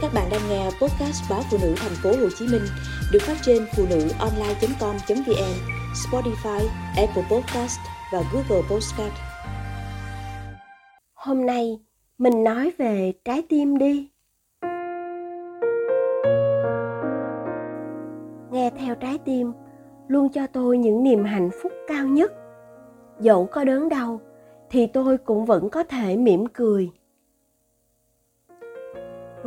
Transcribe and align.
Các 0.00 0.10
bạn 0.14 0.28
đang 0.30 0.40
nghe 0.50 0.64
podcast 0.64 1.30
báo 1.30 1.40
phụ 1.50 1.58
nữ 1.62 1.74
thành 1.76 1.92
phố 2.02 2.10
Hồ 2.10 2.28
Chí 2.38 2.46
Minh 2.52 2.62
được 3.12 3.18
phát 3.22 3.36
trên 3.42 3.66
phụ 3.76 3.84
nữ 3.90 4.08
online.com.vn, 4.18 5.54
Spotify, 5.94 6.66
Apple 6.96 7.22
Podcast 7.30 7.78
và 8.12 8.22
Google 8.32 8.62
Podcast. 8.70 9.12
Hôm 11.14 11.46
nay 11.46 11.78
mình 12.18 12.44
nói 12.44 12.72
về 12.78 13.12
trái 13.24 13.42
tim 13.48 13.78
đi. 13.78 14.08
Nghe 18.52 18.70
theo 18.78 18.94
trái 18.94 19.18
tim 19.24 19.52
luôn 20.08 20.32
cho 20.32 20.46
tôi 20.46 20.78
những 20.78 21.02
niềm 21.02 21.24
hạnh 21.24 21.50
phúc 21.62 21.72
cao 21.88 22.06
nhất. 22.06 22.32
Dẫu 23.20 23.48
có 23.52 23.64
đớn 23.64 23.88
đau 23.88 24.20
thì 24.70 24.86
tôi 24.86 25.18
cũng 25.18 25.44
vẫn 25.44 25.70
có 25.70 25.84
thể 25.84 26.16
mỉm 26.16 26.46
cười 26.46 26.90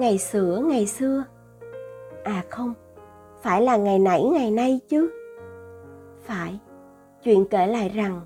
ngày 0.01 0.17
xưa 0.17 0.61
ngày 0.65 0.87
xưa. 0.87 1.23
À 2.23 2.43
không, 2.49 2.73
phải 3.41 3.61
là 3.61 3.77
ngày 3.77 3.99
nãy, 3.99 4.23
ngày 4.23 4.51
nay 4.51 4.79
chứ. 4.89 5.11
Phải, 6.21 6.59
chuyện 7.23 7.45
kể 7.45 7.67
lại 7.67 7.89
rằng, 7.89 8.21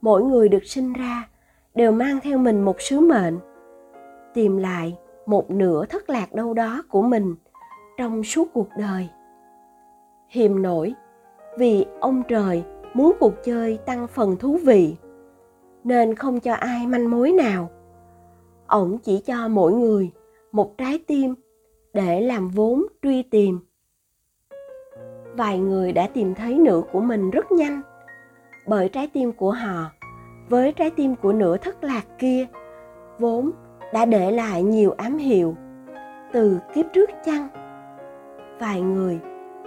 mỗi 0.00 0.22
người 0.22 0.48
được 0.48 0.64
sinh 0.64 0.92
ra 0.92 1.28
đều 1.74 1.92
mang 1.92 2.18
theo 2.22 2.38
mình 2.38 2.62
một 2.62 2.80
sứ 2.80 3.00
mệnh, 3.00 3.38
tìm 4.34 4.56
lại 4.56 4.98
một 5.26 5.50
nửa 5.50 5.84
thất 5.86 6.10
lạc 6.10 6.32
đâu 6.32 6.54
đó 6.54 6.82
của 6.88 7.02
mình 7.02 7.34
trong 7.98 8.24
suốt 8.24 8.48
cuộc 8.52 8.68
đời. 8.78 9.08
Hiềm 10.28 10.62
nổi, 10.62 10.94
vì 11.58 11.86
ông 12.00 12.22
trời 12.28 12.64
muốn 12.94 13.12
cuộc 13.20 13.34
chơi 13.44 13.78
tăng 13.86 14.06
phần 14.06 14.36
thú 14.36 14.58
vị, 14.64 14.96
nên 15.84 16.14
không 16.14 16.40
cho 16.40 16.54
ai 16.54 16.86
manh 16.86 17.10
mối 17.10 17.32
nào. 17.32 17.70
Ổng 18.66 18.98
chỉ 18.98 19.22
cho 19.26 19.48
mỗi 19.48 19.72
người 19.72 20.10
một 20.52 20.78
trái 20.78 20.98
tim 21.06 21.34
để 21.92 22.20
làm 22.20 22.48
vốn 22.48 22.86
truy 23.02 23.22
tìm. 23.22 23.60
Vài 25.36 25.58
người 25.58 25.92
đã 25.92 26.08
tìm 26.14 26.34
thấy 26.34 26.58
nửa 26.58 26.82
của 26.92 27.00
mình 27.00 27.30
rất 27.30 27.52
nhanh, 27.52 27.80
bởi 28.66 28.88
trái 28.88 29.08
tim 29.12 29.32
của 29.32 29.50
họ 29.50 29.90
với 30.48 30.72
trái 30.72 30.90
tim 30.90 31.14
của 31.16 31.32
nửa 31.32 31.56
thất 31.56 31.84
lạc 31.84 32.04
kia 32.18 32.46
vốn 33.18 33.50
đã 33.92 34.04
để 34.04 34.30
lại 34.30 34.62
nhiều 34.62 34.94
ám 34.96 35.18
hiệu 35.18 35.56
từ 36.32 36.58
kiếp 36.74 36.86
trước 36.92 37.10
chăng? 37.24 37.48
Vài 38.60 38.80
người 38.80 39.20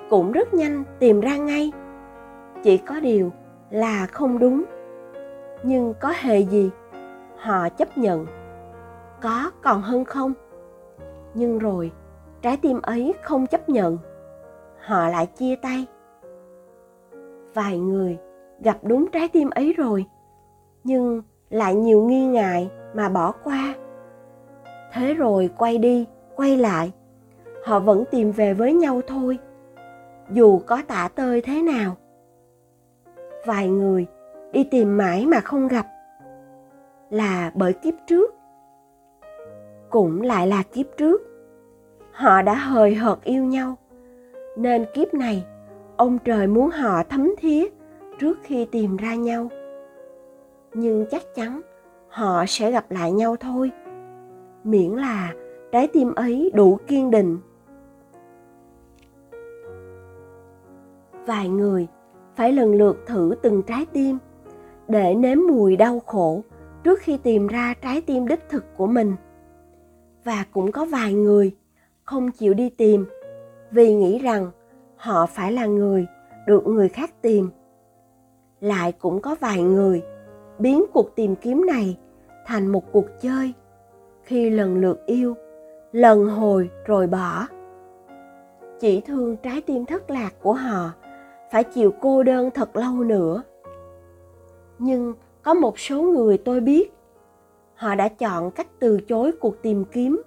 cũng 0.09 0.31
rất 0.31 0.53
nhanh 0.53 0.83
tìm 0.99 1.21
ra 1.21 1.38
ngay, 1.38 1.71
chỉ 2.63 2.77
có 2.77 2.99
điều 2.99 3.31
là 3.69 4.05
không 4.05 4.39
đúng, 4.39 4.63
nhưng 5.63 5.93
có 5.99 6.13
hề 6.15 6.39
gì 6.39 6.69
họ 7.38 7.69
chấp 7.69 7.97
nhận 7.97 8.25
có 9.21 9.52
còn 9.61 9.81
hơn 9.81 10.05
không? 10.05 10.33
Nhưng 11.34 11.59
rồi, 11.59 11.92
trái 12.42 12.58
tim 12.58 12.81
ấy 12.81 13.14
không 13.22 13.48
chấp 13.48 13.70
nhận. 13.70 13.98
Họ 14.86 15.08
lại 15.08 15.26
chia 15.26 15.56
tay. 15.56 15.86
Vài 17.53 17.80
người 17.80 18.17
gặp 18.59 18.78
đúng 18.84 19.08
trái 19.12 19.28
tim 19.28 19.50
ấy 19.50 19.73
rồi, 19.73 20.06
nhưng 20.84 21.22
lại 21.50 21.76
nhiều 21.76 22.02
nghi 22.02 22.26
ngại 22.26 22.70
mà 22.94 23.09
bỏ 23.09 23.31
qua. 23.44 23.73
Thế 24.94 25.14
rồi 25.14 25.50
quay 25.58 25.78
đi, 25.78 26.08
quay 26.36 26.58
lại. 26.58 26.92
Họ 27.66 27.80
vẫn 27.80 28.04
tìm 28.11 28.31
về 28.31 28.54
với 28.54 28.73
nhau 28.73 29.02
thôi, 29.08 29.38
dù 30.31 30.59
có 30.59 30.81
tả 30.88 31.09
tơi 31.16 31.42
thế 31.42 31.61
nào. 31.61 31.95
Vài 33.45 33.70
người 33.70 34.06
đi 34.52 34.64
tìm 34.64 34.98
mãi 34.98 35.26
mà 35.26 35.39
không 35.39 35.67
gặp, 35.67 35.86
là 37.09 37.52
bởi 37.56 37.73
kiếp 37.73 37.94
trước 38.08 38.36
cũng 39.94 40.22
lại 40.22 40.47
là 40.47 40.63
kiếp 40.63 40.86
trước. 40.97 41.22
Họ 42.11 42.41
đã 42.41 42.53
hời 42.53 42.95
hợt 42.95 43.23
yêu 43.23 43.44
nhau. 43.44 43.77
Nên 44.58 44.86
kiếp 44.94 45.13
này, 45.13 45.45
ông 45.97 46.19
trời 46.25 46.47
muốn 46.47 46.69
họ 46.69 47.03
thấm 47.03 47.33
thía 47.38 47.66
trước 48.19 48.39
khi 48.44 48.66
tìm 48.66 48.98
ra 48.98 49.15
nhau. 49.15 49.49
Nhưng 50.73 51.05
chắc 51.11 51.21
chắn, 51.36 51.61
họ 52.08 52.45
sẽ 52.48 52.71
gặp 52.71 52.86
lại 52.92 53.11
nhau 53.11 53.36
thôi. 53.39 53.71
Miễn 54.64 54.92
là 54.92 55.33
trái 55.71 55.87
tim 55.87 56.15
ấy 56.15 56.52
đủ 56.54 56.77
kiên 56.87 57.11
định. 57.11 57.37
Vài 61.25 61.49
người 61.49 61.87
phải 62.36 62.52
lần 62.52 62.75
lượt 62.75 62.98
thử 63.05 63.36
từng 63.42 63.64
trái 63.64 63.86
tim 63.93 64.17
để 64.87 65.15
nếm 65.15 65.37
mùi 65.48 65.75
đau 65.75 65.99
khổ 65.99 66.43
trước 66.83 66.99
khi 66.99 67.17
tìm 67.17 67.48
ra 67.48 67.73
trái 67.81 68.02
tim 68.02 68.27
đích 68.27 68.49
thực 68.49 68.77
của 68.77 68.87
mình 68.87 69.15
và 70.23 70.45
cũng 70.52 70.72
có 70.72 70.86
vài 70.86 71.14
người 71.14 71.56
không 72.04 72.32
chịu 72.32 72.54
đi 72.54 72.70
tìm 72.70 73.06
vì 73.72 73.94
nghĩ 73.94 74.20
rằng 74.20 74.52
họ 74.95 75.26
phải 75.26 75.52
là 75.52 75.66
người 75.66 76.08
được 76.48 76.67
người 76.67 76.89
khác 76.89 77.22
tìm. 77.22 77.50
Lại 78.61 78.92
cũng 78.92 79.22
có 79.22 79.36
vài 79.39 79.61
người 79.61 80.04
biến 80.60 80.86
cuộc 80.94 81.16
tìm 81.16 81.36
kiếm 81.36 81.66
này 81.66 81.98
thành 82.45 82.67
một 82.67 82.92
cuộc 82.92 83.06
chơi 83.22 83.54
khi 84.23 84.50
lần 84.50 84.82
lượt 84.82 85.06
yêu, 85.06 85.36
lần 85.92 86.26
hồi 86.26 86.70
rồi 86.86 87.08
bỏ. 87.08 87.48
Chỉ 88.80 89.02
thương 89.02 89.38
trái 89.38 89.61
tim 89.61 89.86
thất 89.86 90.10
lạc 90.10 90.32
của 90.42 90.54
họ 90.54 90.92
phải 91.52 91.64
chịu 91.64 91.94
cô 92.02 92.23
đơn 92.23 92.50
thật 92.54 92.76
lâu 92.76 92.94
nữa. 92.94 93.44
Nhưng 94.80 95.14
có 95.44 95.54
một 95.54 95.80
số 95.80 96.02
người 96.02 96.38
tôi 96.38 96.60
biết 96.60 96.94
họ 97.83 97.95
đã 97.95 98.08
chọn 98.08 98.52
cách 98.52 98.67
từ 98.80 98.99
chối 99.08 99.32
cuộc 99.39 99.61
tìm 99.61 99.86
kiếm. 99.86 100.21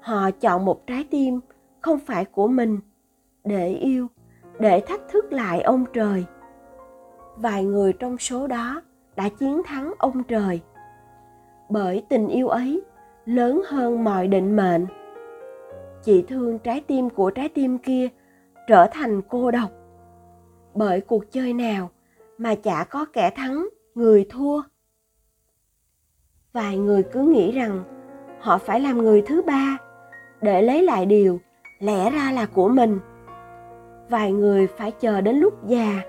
Họ 0.00 0.30
chọn 0.30 0.64
một 0.64 0.86
trái 0.86 1.04
tim 1.10 1.40
không 1.80 1.98
phải 1.98 2.24
của 2.24 2.48
mình, 2.48 2.78
để 3.44 3.68
yêu, 3.68 4.06
để 4.58 4.80
thách 4.80 5.00
thức 5.08 5.32
lại 5.32 5.60
ông 5.60 5.84
trời. 5.92 6.24
Vài 7.36 7.64
người 7.64 7.92
trong 7.92 8.18
số 8.18 8.46
đó 8.46 8.82
đã 9.16 9.28
chiến 9.28 9.62
thắng 9.64 9.92
ông 9.98 10.22
trời. 10.24 10.60
Bởi 11.68 12.04
tình 12.08 12.28
yêu 12.28 12.48
ấy 12.48 12.82
lớn 13.24 13.62
hơn 13.66 14.04
mọi 14.04 14.28
định 14.28 14.56
mệnh. 14.56 14.86
Chị 16.02 16.24
thương 16.28 16.58
trái 16.58 16.80
tim 16.80 17.10
của 17.10 17.30
trái 17.30 17.48
tim 17.48 17.78
kia 17.78 18.08
trở 18.68 18.86
thành 18.92 19.22
cô 19.28 19.50
độc. 19.50 19.70
Bởi 20.74 21.00
cuộc 21.00 21.32
chơi 21.32 21.52
nào 21.52 21.90
mà 22.38 22.54
chả 22.54 22.84
có 22.84 23.06
kẻ 23.12 23.30
thắng, 23.30 23.68
người 23.94 24.26
thua 24.30 24.62
vài 26.58 26.78
người 26.78 27.02
cứ 27.02 27.20
nghĩ 27.20 27.52
rằng 27.52 27.84
họ 28.40 28.58
phải 28.58 28.80
làm 28.80 28.98
người 28.98 29.22
thứ 29.26 29.42
ba 29.42 29.76
để 30.40 30.62
lấy 30.62 30.82
lại 30.82 31.06
điều 31.06 31.40
lẽ 31.78 32.10
ra 32.10 32.32
là 32.32 32.46
của 32.54 32.68
mình. 32.68 32.98
Vài 34.08 34.32
người 34.32 34.66
phải 34.66 34.90
chờ 34.90 35.20
đến 35.20 35.36
lúc 35.36 35.66
già 35.66 36.00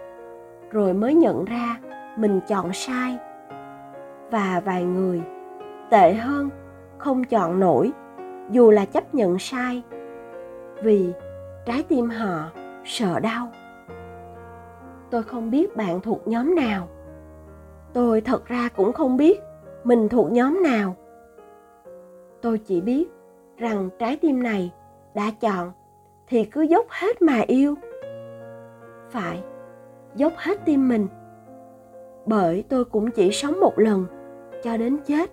rồi 0.71 0.93
mới 0.93 1.15
nhận 1.15 1.45
ra 1.45 1.77
mình 2.17 2.39
chọn 2.47 2.73
sai. 2.73 3.17
Và 4.31 4.61
vài 4.65 4.83
người 4.83 5.21
tệ 5.89 6.13
hơn 6.13 6.49
không 6.97 7.23
chọn 7.23 7.59
nổi, 7.59 7.91
dù 8.51 8.71
là 8.71 8.85
chấp 8.85 9.15
nhận 9.15 9.39
sai, 9.39 9.83
vì 10.83 11.13
trái 11.65 11.83
tim 11.83 12.09
họ 12.09 12.49
sợ 12.85 13.19
đau. 13.19 13.47
Tôi 15.09 15.23
không 15.23 15.51
biết 15.51 15.75
bạn 15.75 16.01
thuộc 16.01 16.27
nhóm 16.27 16.55
nào. 16.55 16.87
Tôi 17.93 18.21
thật 18.21 18.45
ra 18.45 18.69
cũng 18.75 18.93
không 18.93 19.17
biết 19.17 19.39
mình 19.83 20.09
thuộc 20.09 20.31
nhóm 20.31 20.63
nào? 20.63 20.95
Tôi 22.41 22.57
chỉ 22.57 22.81
biết 22.81 23.07
rằng 23.57 23.89
trái 23.99 24.17
tim 24.17 24.43
này 24.43 24.73
đã 25.15 25.31
chọn 25.41 25.71
thì 26.27 26.45
cứ 26.45 26.61
dốc 26.61 26.85
hết 26.89 27.21
mà 27.21 27.39
yêu. 27.47 27.75
Phải, 29.09 29.43
dốc 30.15 30.33
hết 30.37 30.65
tim 30.65 30.89
mình. 30.89 31.07
Bởi 32.25 32.63
tôi 32.69 32.85
cũng 32.85 33.11
chỉ 33.11 33.31
sống 33.31 33.59
một 33.59 33.79
lần 33.79 34.05
cho 34.63 34.77
đến 34.77 34.97
chết. 35.05 35.31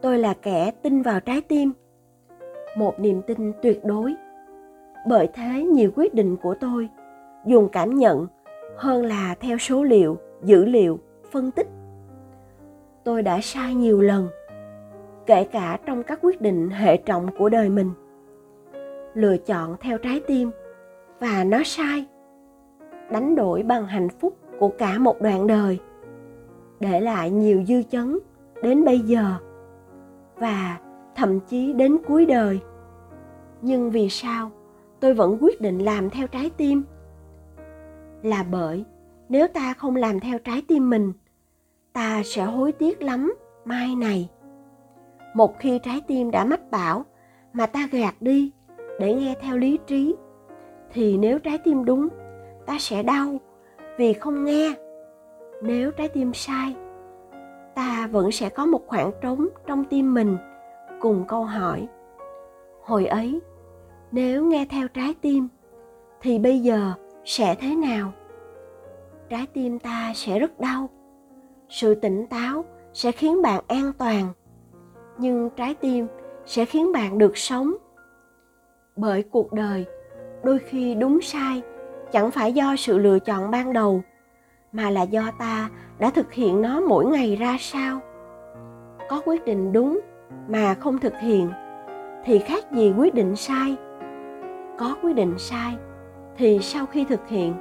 Tôi 0.00 0.18
là 0.18 0.34
kẻ 0.42 0.70
tin 0.82 1.02
vào 1.02 1.20
trái 1.20 1.40
tim, 1.40 1.72
một 2.76 3.00
niềm 3.00 3.22
tin 3.22 3.52
tuyệt 3.62 3.84
đối. 3.84 4.14
Bởi 5.08 5.28
thế 5.34 5.62
nhiều 5.62 5.90
quyết 5.96 6.14
định 6.14 6.36
của 6.36 6.54
tôi 6.60 6.88
dùng 7.46 7.68
cảm 7.72 7.94
nhận 7.94 8.26
hơn 8.76 9.06
là 9.06 9.34
theo 9.40 9.58
số 9.58 9.82
liệu, 9.82 10.18
dữ 10.42 10.64
liệu, 10.64 10.98
phân 11.30 11.50
tích 11.50 11.68
tôi 13.04 13.22
đã 13.22 13.40
sai 13.40 13.74
nhiều 13.74 14.00
lần, 14.00 14.28
kể 15.26 15.44
cả 15.44 15.78
trong 15.86 16.02
các 16.02 16.18
quyết 16.22 16.40
định 16.40 16.70
hệ 16.70 16.96
trọng 16.96 17.36
của 17.38 17.48
đời 17.48 17.68
mình. 17.68 17.90
Lựa 19.14 19.36
chọn 19.36 19.76
theo 19.80 19.98
trái 19.98 20.20
tim, 20.26 20.50
và 21.20 21.44
nó 21.44 21.62
sai, 21.64 22.06
đánh 23.10 23.36
đổi 23.36 23.62
bằng 23.62 23.86
hạnh 23.86 24.08
phúc 24.08 24.36
của 24.58 24.68
cả 24.68 24.98
một 24.98 25.20
đoạn 25.20 25.46
đời, 25.46 25.78
để 26.80 27.00
lại 27.00 27.30
nhiều 27.30 27.64
dư 27.64 27.82
chấn 27.82 28.18
đến 28.62 28.84
bây 28.84 28.98
giờ, 28.98 29.34
và 30.36 30.78
thậm 31.16 31.40
chí 31.40 31.72
đến 31.72 31.96
cuối 32.06 32.26
đời. 32.26 32.60
Nhưng 33.62 33.90
vì 33.90 34.08
sao 34.08 34.50
tôi 35.00 35.14
vẫn 35.14 35.38
quyết 35.40 35.60
định 35.60 35.78
làm 35.78 36.10
theo 36.10 36.26
trái 36.26 36.50
tim? 36.56 36.82
Là 38.22 38.44
bởi 38.50 38.84
nếu 39.28 39.48
ta 39.48 39.74
không 39.74 39.96
làm 39.96 40.20
theo 40.20 40.38
trái 40.38 40.62
tim 40.68 40.90
mình 40.90 41.12
ta 41.92 42.22
sẽ 42.24 42.44
hối 42.44 42.72
tiếc 42.72 43.02
lắm, 43.02 43.34
mai 43.64 43.94
này. 43.94 44.28
Một 45.34 45.58
khi 45.58 45.78
trái 45.82 46.00
tim 46.06 46.30
đã 46.30 46.44
mách 46.44 46.70
bảo 46.70 47.04
mà 47.52 47.66
ta 47.66 47.88
gạt 47.92 48.14
đi 48.20 48.52
để 49.00 49.14
nghe 49.14 49.34
theo 49.40 49.58
lý 49.58 49.78
trí, 49.86 50.16
thì 50.92 51.18
nếu 51.18 51.38
trái 51.38 51.58
tim 51.58 51.84
đúng, 51.84 52.08
ta 52.66 52.76
sẽ 52.78 53.02
đau 53.02 53.40
vì 53.98 54.12
không 54.12 54.44
nghe. 54.44 54.74
Nếu 55.62 55.90
trái 55.90 56.08
tim 56.08 56.32
sai, 56.34 56.76
ta 57.74 58.08
vẫn 58.12 58.32
sẽ 58.32 58.48
có 58.48 58.66
một 58.66 58.86
khoảng 58.86 59.10
trống 59.20 59.48
trong 59.66 59.84
tim 59.84 60.14
mình 60.14 60.36
cùng 61.00 61.24
câu 61.28 61.44
hỏi, 61.44 61.88
hồi 62.82 63.06
ấy, 63.06 63.40
nếu 64.12 64.44
nghe 64.44 64.66
theo 64.70 64.88
trái 64.88 65.14
tim, 65.20 65.48
thì 66.20 66.38
bây 66.38 66.58
giờ 66.58 66.92
sẽ 67.24 67.54
thế 67.54 67.76
nào? 67.76 68.12
Trái 69.28 69.46
tim 69.52 69.78
ta 69.78 70.12
sẽ 70.14 70.38
rất 70.38 70.60
đau 70.60 70.88
sự 71.70 71.94
tỉnh 71.94 72.26
táo 72.26 72.64
sẽ 72.92 73.12
khiến 73.12 73.42
bạn 73.42 73.60
an 73.68 73.92
toàn, 73.98 74.28
nhưng 75.18 75.50
trái 75.56 75.74
tim 75.74 76.06
sẽ 76.46 76.64
khiến 76.64 76.92
bạn 76.92 77.18
được 77.18 77.36
sống. 77.36 77.74
Bởi 78.96 79.22
cuộc 79.22 79.52
đời 79.52 79.86
đôi 80.44 80.58
khi 80.58 80.94
đúng 80.94 81.20
sai 81.20 81.62
chẳng 82.12 82.30
phải 82.30 82.52
do 82.52 82.76
sự 82.76 82.98
lựa 82.98 83.18
chọn 83.18 83.50
ban 83.50 83.72
đầu, 83.72 84.02
mà 84.72 84.90
là 84.90 85.02
do 85.02 85.22
ta 85.38 85.70
đã 85.98 86.10
thực 86.10 86.32
hiện 86.32 86.62
nó 86.62 86.80
mỗi 86.80 87.04
ngày 87.04 87.36
ra 87.36 87.56
sao. 87.60 88.00
Có 89.08 89.20
quyết 89.24 89.44
định 89.44 89.72
đúng 89.72 90.00
mà 90.48 90.74
không 90.74 90.98
thực 90.98 91.14
hiện 91.20 91.50
thì 92.24 92.38
khác 92.38 92.72
gì 92.72 92.92
quyết 92.98 93.14
định 93.14 93.36
sai. 93.36 93.76
Có 94.78 94.96
quyết 95.02 95.12
định 95.12 95.34
sai 95.38 95.76
thì 96.36 96.58
sau 96.62 96.86
khi 96.86 97.04
thực 97.04 97.28
hiện, 97.28 97.54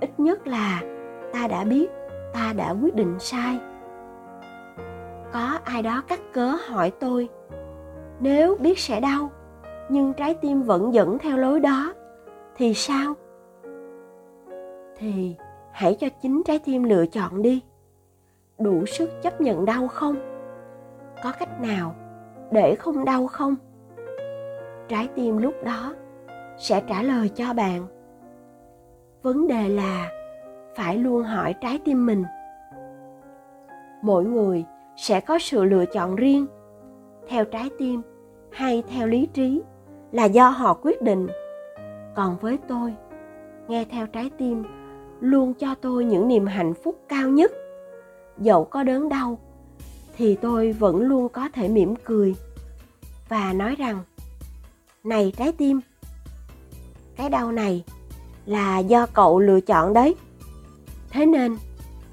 ít 0.00 0.10
nhất 0.20 0.46
là 0.46 0.82
ta 1.32 1.48
đã 1.48 1.64
biết 1.64 1.90
ta 2.32 2.52
đã 2.56 2.70
quyết 2.70 2.94
định 2.94 3.16
sai. 3.18 3.58
Có 5.32 5.58
ai 5.64 5.82
đó 5.82 6.02
cắt 6.08 6.20
cớ 6.32 6.52
hỏi 6.68 6.92
tôi, 7.00 7.28
nếu 8.20 8.56
biết 8.60 8.78
sẽ 8.78 9.00
đau, 9.00 9.30
nhưng 9.88 10.12
trái 10.12 10.34
tim 10.34 10.62
vẫn 10.62 10.94
dẫn 10.94 11.18
theo 11.18 11.36
lối 11.36 11.60
đó, 11.60 11.94
thì 12.56 12.74
sao? 12.74 13.14
Thì 14.96 15.36
hãy 15.72 15.96
cho 16.00 16.08
chính 16.22 16.42
trái 16.42 16.58
tim 16.64 16.82
lựa 16.82 17.06
chọn 17.06 17.42
đi. 17.42 17.62
Đủ 18.58 18.86
sức 18.86 19.10
chấp 19.22 19.40
nhận 19.40 19.64
đau 19.64 19.88
không? 19.88 20.16
Có 21.22 21.32
cách 21.38 21.60
nào 21.60 21.94
để 22.52 22.74
không 22.74 23.04
đau 23.04 23.26
không? 23.26 23.54
Trái 24.88 25.08
tim 25.14 25.38
lúc 25.38 25.54
đó 25.64 25.94
sẽ 26.58 26.82
trả 26.88 27.02
lời 27.02 27.28
cho 27.28 27.54
bạn. 27.54 27.86
Vấn 29.22 29.48
đề 29.48 29.68
là 29.68 30.10
phải 30.76 30.98
luôn 30.98 31.22
hỏi 31.22 31.54
trái 31.60 31.78
tim 31.84 32.06
mình. 32.06 32.24
Mỗi 34.02 34.24
người 34.24 34.64
sẽ 34.96 35.20
có 35.20 35.38
sự 35.38 35.64
lựa 35.64 35.84
chọn 35.86 36.16
riêng. 36.16 36.46
Theo 37.28 37.44
trái 37.44 37.70
tim 37.78 38.02
hay 38.52 38.82
theo 38.88 39.06
lý 39.06 39.26
trí 39.26 39.62
là 40.12 40.24
do 40.24 40.48
họ 40.48 40.74
quyết 40.82 41.02
định. 41.02 41.26
Còn 42.14 42.36
với 42.40 42.58
tôi, 42.68 42.94
nghe 43.68 43.84
theo 43.84 44.06
trái 44.06 44.30
tim 44.38 44.64
luôn 45.20 45.54
cho 45.54 45.74
tôi 45.74 46.04
những 46.04 46.28
niềm 46.28 46.46
hạnh 46.46 46.74
phúc 46.74 47.00
cao 47.08 47.28
nhất. 47.28 47.52
Dẫu 48.38 48.64
có 48.64 48.82
đớn 48.82 49.08
đau, 49.08 49.38
thì 50.16 50.34
tôi 50.34 50.72
vẫn 50.72 51.00
luôn 51.00 51.28
có 51.28 51.48
thể 51.52 51.68
mỉm 51.68 51.94
cười 52.04 52.34
và 53.28 53.52
nói 53.52 53.74
rằng, 53.74 53.98
này 55.04 55.32
trái 55.36 55.52
tim, 55.52 55.80
cái 57.16 57.30
đau 57.30 57.52
này 57.52 57.84
là 58.46 58.78
do 58.78 59.06
cậu 59.06 59.40
lựa 59.40 59.60
chọn 59.60 59.92
đấy 59.92 60.16
thế 61.16 61.26
nên 61.26 61.56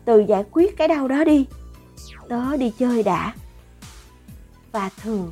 từ 0.05 0.19
giải 0.19 0.43
quyết 0.51 0.77
cái 0.77 0.87
đau 0.87 1.07
đó 1.07 1.23
đi. 1.23 1.45
Tớ 2.29 2.57
đi 2.57 2.73
chơi 2.79 3.03
đã. 3.03 3.33
Và 4.71 4.89
thường, 5.01 5.31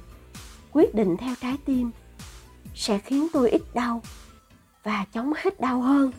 quyết 0.72 0.96
định 0.96 1.18
theo 1.18 1.36
trái 1.42 1.58
tim 1.66 1.92
sẽ 2.76 2.98
khiến 2.98 3.28
tôi 3.34 3.50
ít 3.50 3.62
đau 3.74 4.02
và 4.84 5.06
chống 5.14 5.34
hết 5.38 5.62
đau 5.62 5.82
hơn. 5.82 6.12